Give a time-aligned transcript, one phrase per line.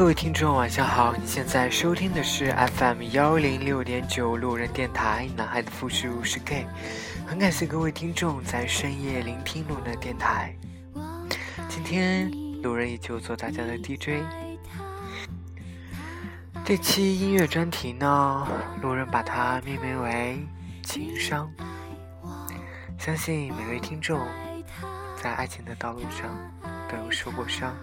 [0.00, 1.14] 各位听众，晚上好！
[1.14, 6.66] 你现在收听的是 FM 幺零六点九路人电台，男孩的复数是 gay。
[7.26, 10.56] 很感谢各位听众在深夜聆听路人电台。
[11.68, 12.30] 今天
[12.62, 14.24] 路人依旧做大家的 DJ。
[16.64, 18.48] 这期音乐专题呢，
[18.80, 20.38] 路人把它命名为
[20.82, 21.46] 情商。
[22.98, 24.26] 相信每位听众
[25.22, 26.34] 在爱情的道路上
[26.88, 27.76] 都有受过伤。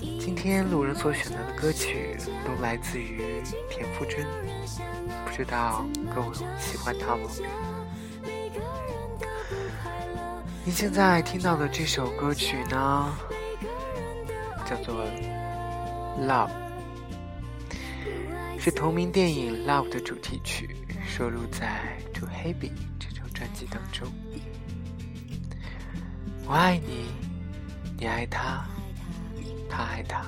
[0.00, 4.26] 今天路人所选择的歌曲都来自于田馥甄，
[5.24, 5.84] 不知道
[6.14, 7.28] 各位喜欢她吗？
[10.64, 13.12] 您现在听到的这首歌曲呢，
[14.64, 14.94] 叫做
[16.26, 16.48] 《Love》，
[18.58, 20.76] 是同名电影《Love》的主题曲，
[21.06, 24.10] 收录在《To Happy》这张专辑当中。
[26.46, 27.10] 我爱你，
[27.98, 28.64] 你爱他。
[29.70, 30.24] 他爱他，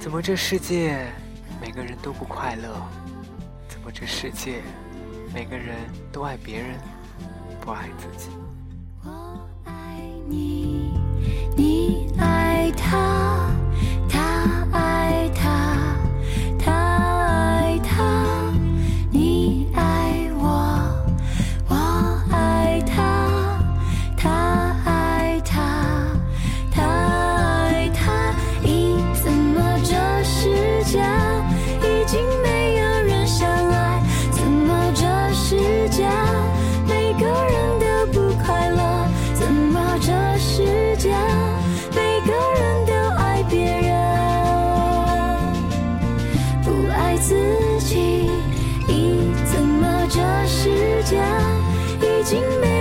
[0.00, 1.06] 怎么这世界
[1.60, 2.74] 每个人都不快乐？
[3.68, 4.62] 怎么这世界
[5.34, 5.76] 每个人
[6.10, 6.78] 都爱别人，
[7.60, 8.30] 不爱自己？
[9.04, 10.98] 我爱你，
[11.56, 13.57] 你爱他。
[52.28, 52.77] 静美。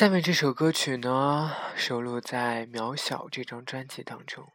[0.00, 4.50] 下面这首歌曲呢，收录在《渺小》这张专辑当中。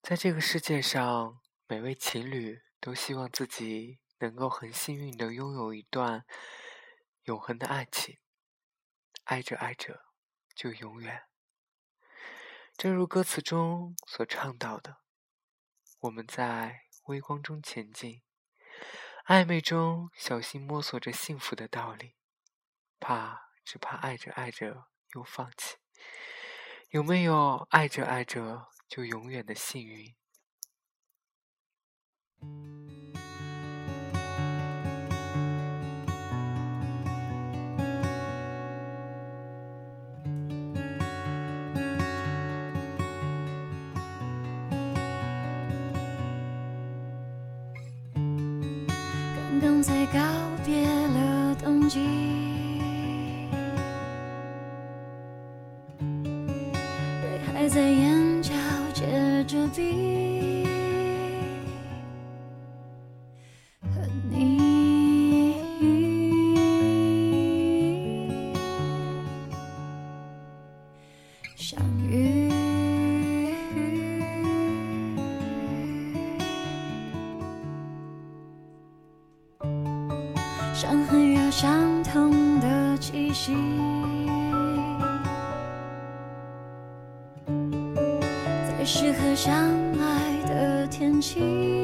[0.00, 6.24] 在这个世界上，每位情侣都希望自己能够很幸运的拥有一段
[7.24, 8.20] 永恒的爱情，
[9.24, 10.02] 爱着爱着
[10.54, 11.24] 就永远。
[12.76, 14.98] 正如歌词中所唱到的
[16.02, 18.22] ：“我们在微光中前进，
[19.26, 22.14] 暧昧中小心摸索着幸福的道理。”
[23.02, 24.84] 怕，只怕爱着爱着
[25.16, 25.74] 又放弃。
[26.90, 30.14] 有没有爱着爱着就永远的幸运？
[49.34, 50.20] 刚刚才告
[50.64, 52.21] 别了冬季。
[59.52, 60.64] 着冰，
[63.82, 64.00] 和
[64.30, 65.54] 你
[71.54, 71.78] 相
[72.08, 72.48] 遇，
[80.72, 83.54] 伤痕有相同的气息。
[88.94, 89.54] 适合相
[89.98, 91.81] 爱的天气。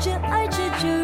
[0.00, 1.03] 这爱着就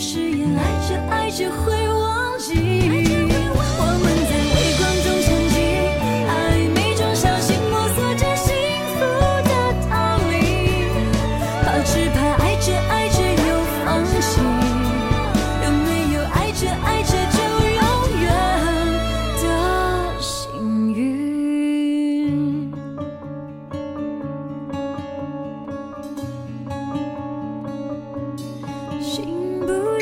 [0.00, 2.29] 誓言爱着爱着会忘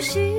[0.01, 0.38] 信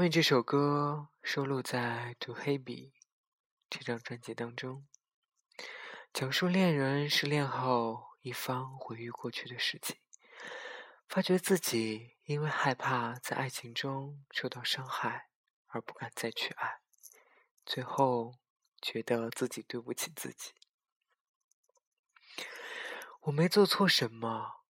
[0.00, 2.62] 面这首歌收录在《To Hebe》
[3.68, 4.88] 这张专辑当中，
[6.10, 9.98] 讲述恋人失恋后，一方回忆过去的事情，
[11.06, 15.28] 发觉自己因为害怕在爱情中受到伤害
[15.66, 16.80] 而不敢再去爱，
[17.66, 18.36] 最后
[18.80, 20.54] 觉得自己对不起自己。
[23.20, 24.62] 我没做错什么，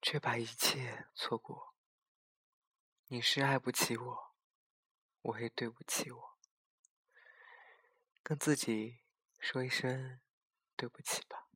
[0.00, 1.74] 却把一切错过。
[3.08, 4.27] 你是爱不起我。
[5.28, 6.38] 我也对不起我，
[8.22, 9.00] 跟自己
[9.38, 10.20] 说一声
[10.74, 11.47] 对不起吧。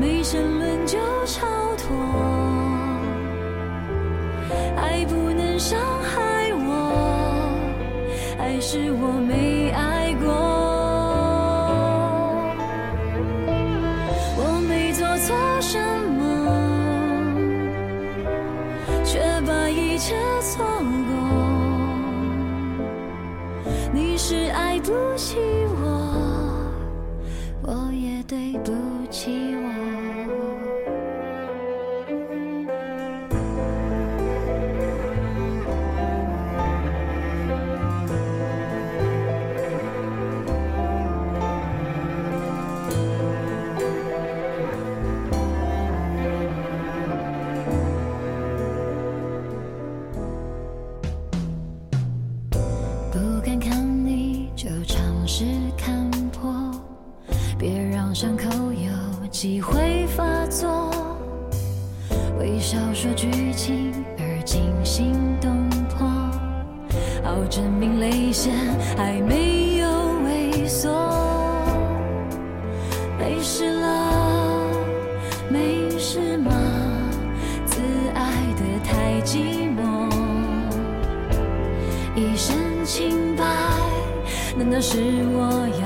[0.00, 1.46] 没沉沦就超
[1.76, 1.94] 脱，
[4.76, 6.60] 爱不能伤害我，
[8.36, 10.32] 还是我没爱过。
[14.36, 15.78] 我没做错什
[16.18, 16.20] 么，
[19.04, 21.12] 却把一切错过。
[23.92, 25.38] 你是爱不起
[63.02, 66.06] 说剧情而惊心动魄，
[67.24, 68.54] 好证明泪腺
[68.96, 69.88] 还没有
[70.24, 70.88] 萎缩。
[73.18, 74.70] 没事了，
[75.50, 76.52] 没事吗？
[77.66, 77.80] 自
[78.14, 80.08] 爱的太寂寞。
[82.14, 82.54] 一身
[82.84, 83.44] 清白，
[84.56, 85.00] 难道是
[85.32, 85.81] 我有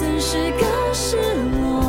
[0.00, 1.18] 怎是个失
[1.60, 1.82] 落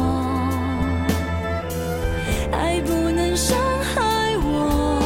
[2.52, 5.02] 爱不能伤害我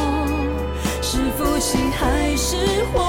[1.00, 2.56] 是福气还是
[2.92, 3.05] 祸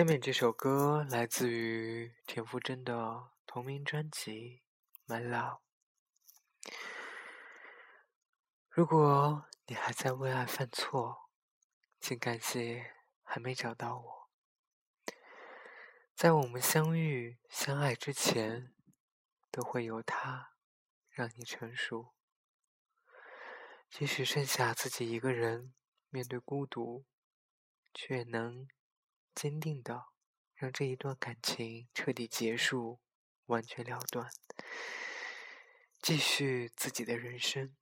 [0.00, 4.62] 下面这首歌来自于田馥甄的同名专辑
[5.14, 5.58] 《My Love》。
[8.70, 11.28] 如果你还在为爱犯错，
[12.00, 14.30] 请感谢还没找到我。
[16.14, 18.72] 在我们相遇、相爱之前，
[19.50, 20.54] 都会有他
[21.10, 22.14] 让你成熟。
[23.90, 25.74] 即使剩下自己一个人
[26.08, 27.04] 面对孤独，
[27.92, 28.66] 却能。
[29.34, 30.06] 坚定的
[30.54, 33.00] 让这一段感情彻底结束，
[33.46, 34.30] 完全了断，
[36.02, 37.74] 继续自己的人生。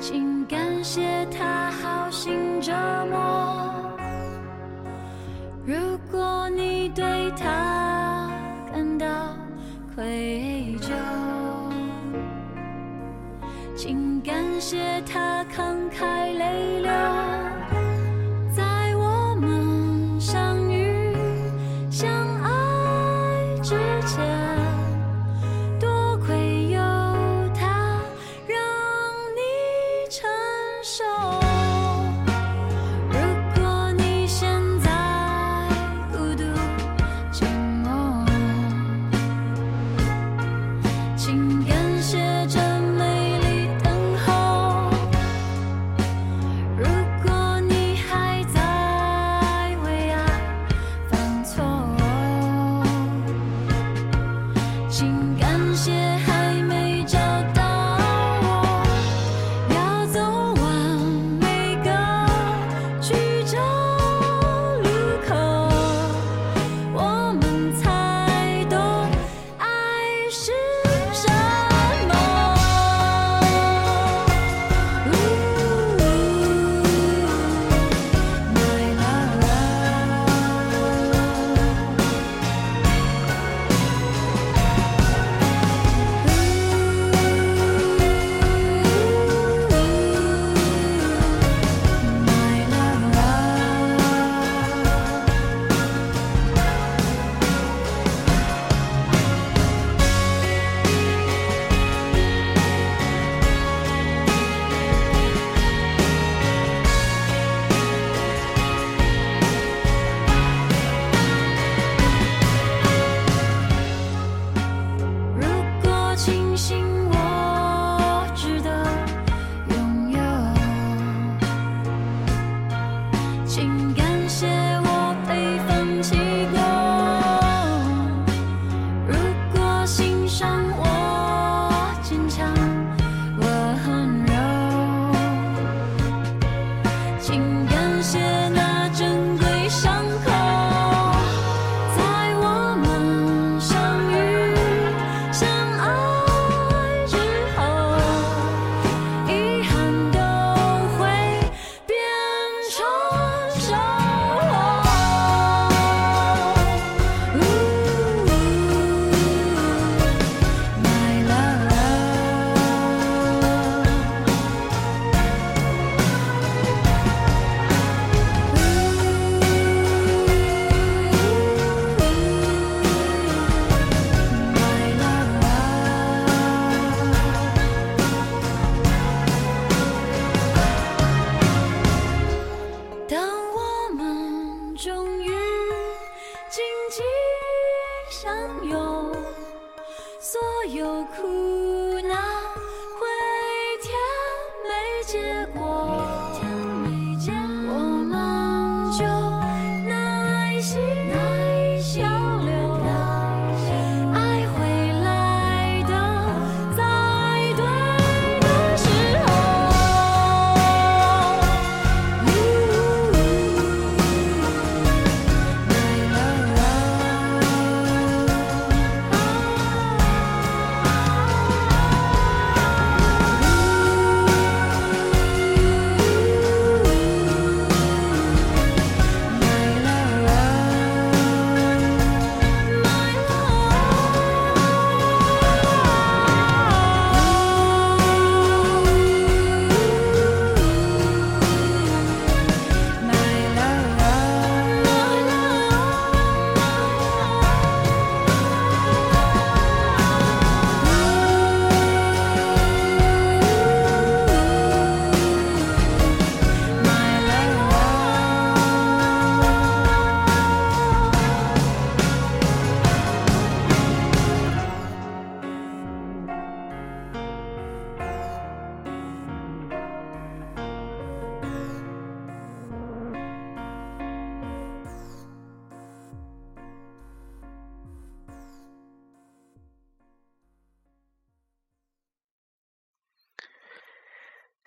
[0.00, 2.72] 请感谢他好心折
[3.10, 3.70] 磨。
[5.66, 5.76] 如
[6.10, 8.30] 果你对他
[8.72, 9.06] 感到
[9.94, 10.90] 愧疚
[13.76, 15.29] 请感谢他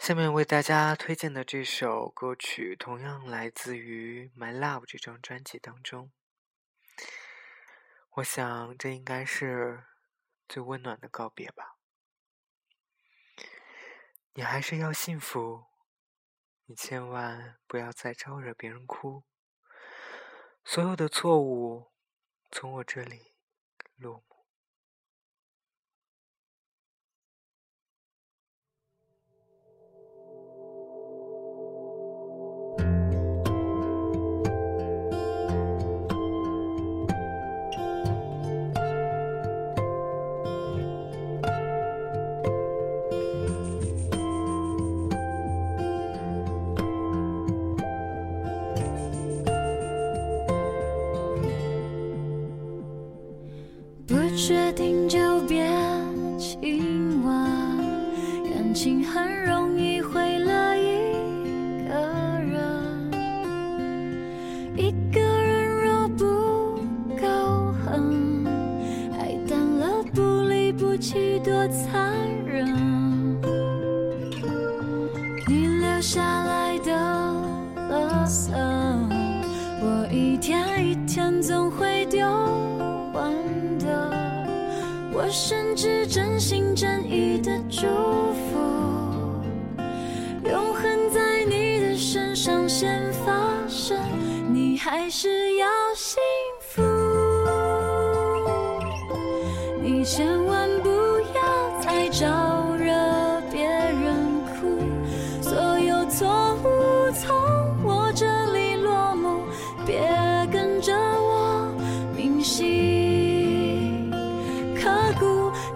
[0.03, 6.11] 下面为大家推荐的这首歌曲同样来自于 my love 这张专辑当中。
[8.15, 9.85] 我想这应该是
[10.49, 11.77] 最温暖的告别吧。
[14.33, 15.67] 你还是要幸福
[16.65, 19.23] 你千万不要再招惹别人哭。
[20.65, 21.93] 所有的错误
[22.51, 23.35] 从我这里
[23.95, 24.32] 落幕
[54.45, 55.22] 决定就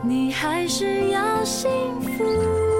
[0.02, 1.70] 你还是要幸
[2.02, 2.77] 福。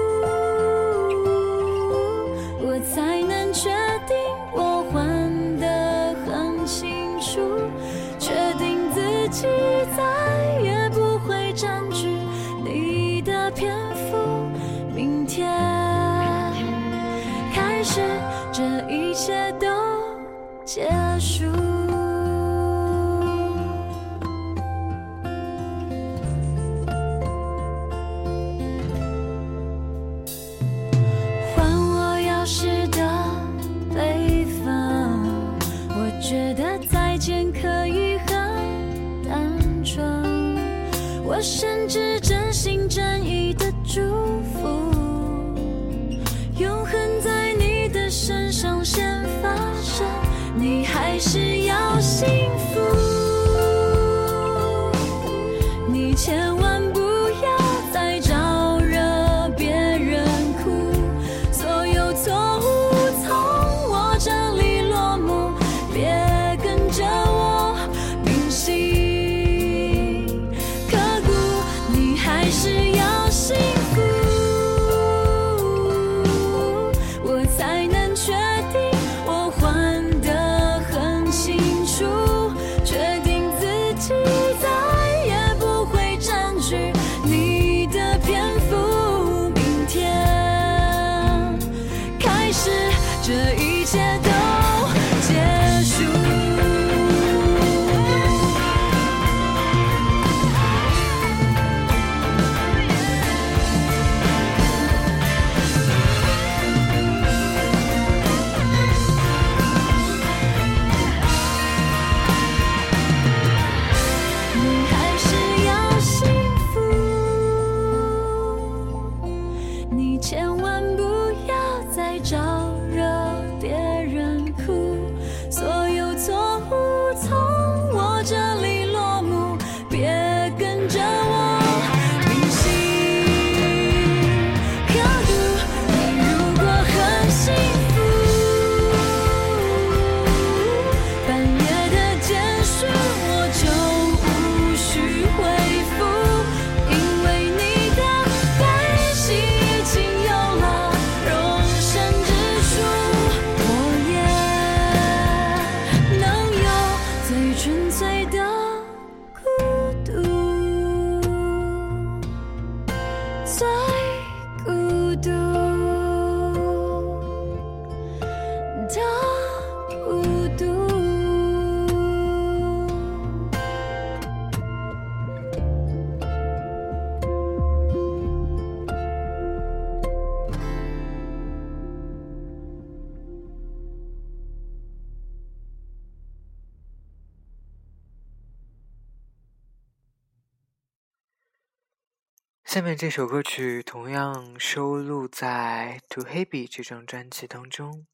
[192.68, 198.06] 下面这首歌曲同样收录在《To Happy》这张专辑当中。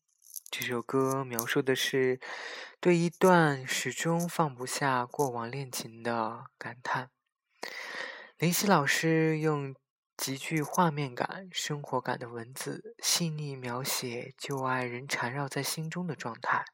[0.49, 2.21] 这首歌描述的是
[2.79, 7.11] 对一段始终放不下过往恋情的感叹。
[8.39, 9.75] 林夕老师用
[10.17, 16.65] 极具画面感、生活感的文字，细腻描写旧爱仍缠绕在心中的状态，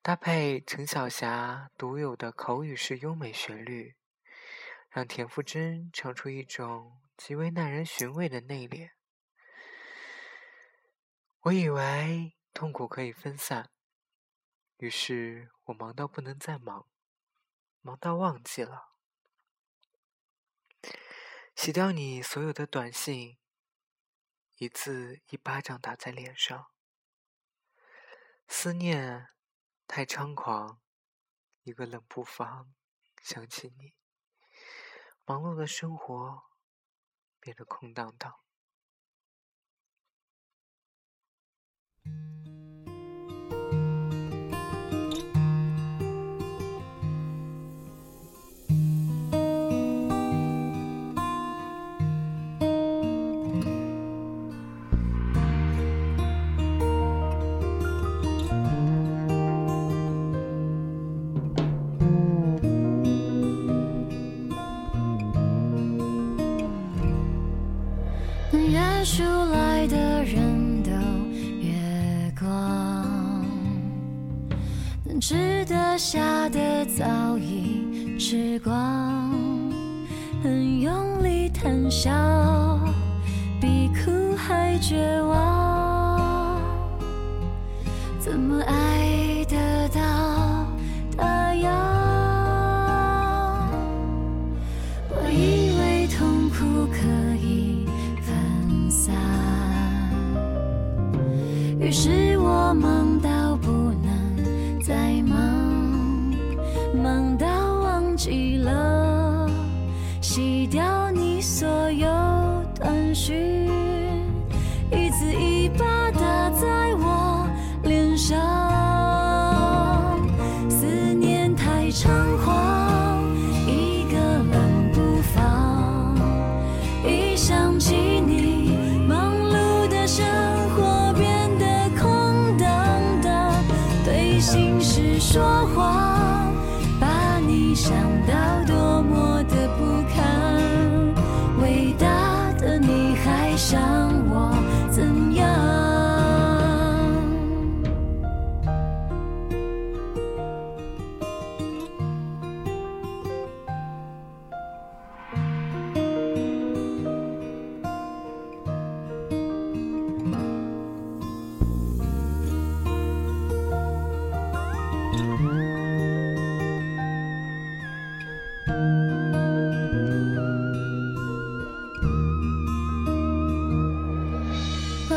[0.00, 3.96] 搭配陈晓霞独有的口语式优美旋律。
[4.90, 8.90] 让田馥甄唱出一种极为耐人寻味的内敛。
[11.42, 13.70] 我以为痛苦可以分散，
[14.78, 16.88] 于是我忙到不能再忙，
[17.80, 18.88] 忙到忘记了，
[21.54, 23.38] 洗掉你所有的短信，
[24.56, 26.66] 一字一巴掌打在脸上。
[28.48, 29.28] 思念
[29.86, 30.82] 太猖狂，
[31.62, 32.74] 一个冷不防
[33.22, 33.99] 想起你。
[35.24, 36.42] 忙碌的生活
[37.38, 38.40] 变得空荡荡。
[108.40, 108.79] 忘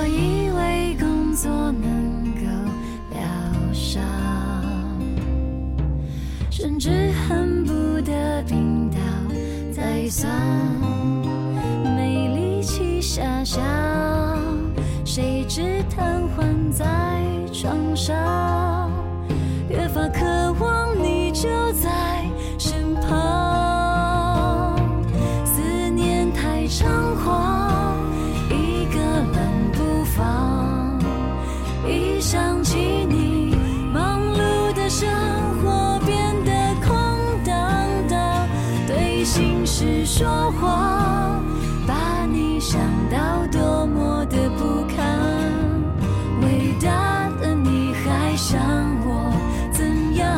[0.03, 2.41] 我以为工作能够
[3.11, 3.21] 疗
[3.71, 4.03] 伤，
[6.49, 8.97] 甚至恨不得病倒
[9.71, 10.29] 再算，
[11.95, 13.63] 没力气遐想，
[15.05, 16.85] 谁知瘫痪在
[17.53, 18.13] 床上，
[40.15, 40.27] 说
[40.61, 41.43] 谎，
[41.87, 45.19] 把你想到多么的不堪。
[46.43, 48.61] 伟大的你还想
[49.07, 49.33] 我
[49.71, 50.29] 怎样？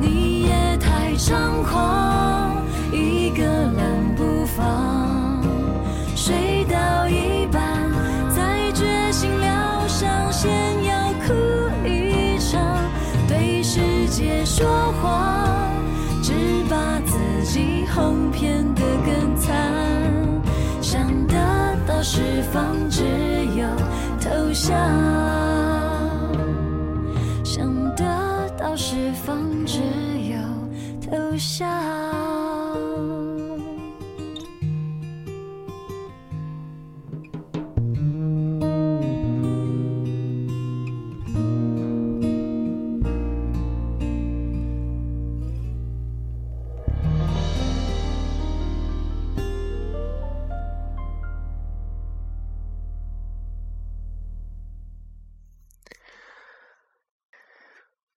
[0.00, 2.56] 你也太猖狂，
[2.92, 5.42] 一个懒不放，
[6.16, 7.62] 睡到一半
[8.30, 10.50] 才决心疗伤，先
[10.84, 11.34] 要哭
[11.86, 12.58] 一场，
[13.28, 14.42] 对世界。
[14.46, 14.66] 说
[15.02, 15.70] 谎，
[16.22, 16.32] 只
[17.52, 19.52] 己哄骗得更惨。
[20.80, 21.36] 想得
[21.86, 23.04] 到释放，只
[23.54, 23.66] 有
[24.18, 24.74] 投降。
[27.44, 28.04] 想得
[28.58, 29.36] 到释放，
[29.66, 29.80] 只
[30.30, 30.38] 有
[31.10, 32.31] 投降。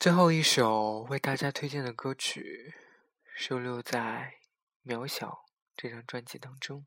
[0.05, 2.75] 最后一首为大家推荐的歌曲，
[3.35, 4.35] 收录在
[4.87, 5.27] 《渺小》
[5.75, 6.85] 这张专辑当中。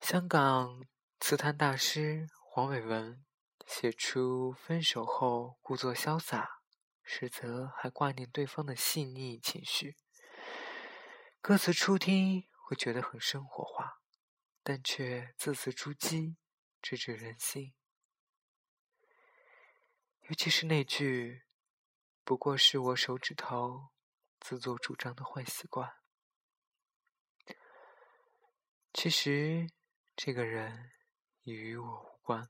[0.00, 0.86] 香港
[1.18, 3.24] 词坛大师黄伟文
[3.66, 6.60] 写出分手后故作潇洒，
[7.02, 9.96] 实则还挂念对方的细腻情绪。
[11.40, 13.98] 歌词初听会觉得很生活化，
[14.62, 16.36] 但却字字珠玑，
[16.80, 17.74] 直指人心。
[20.30, 21.42] 尤其是那句
[22.22, 23.88] “不过是我手指头
[24.38, 25.92] 自作主张的坏习惯”，
[28.94, 29.68] 其实
[30.14, 30.92] 这个人
[31.42, 32.48] 也与我无关。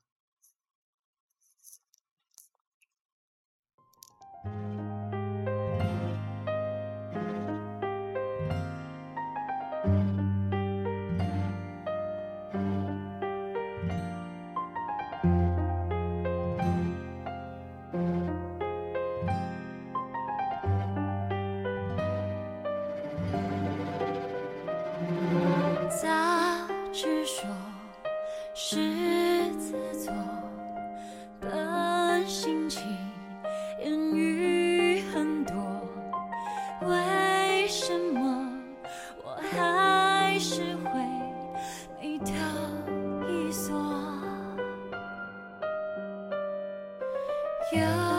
[47.72, 48.09] 有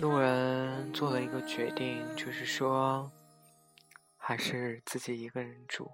[0.00, 3.10] 路人做了一个决定，就是说，
[4.16, 5.90] 还是自己一个人住。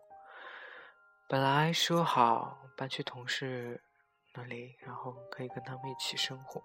[1.29, 3.83] 本来说好搬去同事
[4.35, 6.63] 那里，然后可以跟他们一起生活，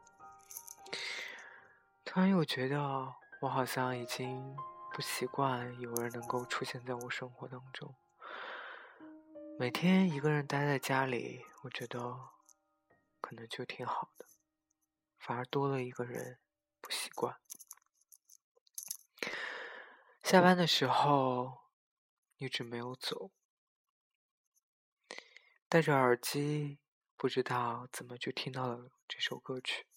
[2.04, 4.56] 突然又觉得我好像已经
[4.94, 7.96] 不习惯有人能够出现在我生活当中。
[9.58, 12.00] 每天一个人待在家里，我觉得
[13.22, 14.26] 可能就挺好的。
[15.20, 16.40] 反而多了一个人，
[16.82, 17.40] 不习惯。
[20.24, 21.72] 下班的时候
[22.38, 23.32] 一直没有走，
[25.68, 26.80] 戴着耳机，
[27.18, 29.88] 不知道怎么就听到了这首歌曲，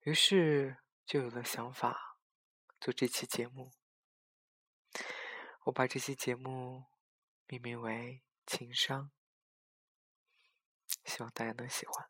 [0.00, 2.18] 于是就有了想法
[2.80, 3.72] 做这期节目。
[5.64, 6.86] 我把这期节目
[7.46, 9.10] 命名为《情商》，
[11.10, 12.08] 希望大家能喜欢。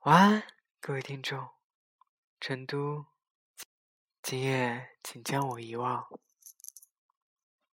[0.00, 0.46] 晚安，
[0.80, 1.53] 各位听众。
[2.46, 3.06] 成都，
[4.22, 6.06] 今夜请将我遗忘。